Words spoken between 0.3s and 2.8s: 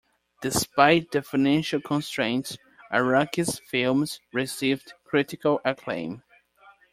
Despite the financial constraints,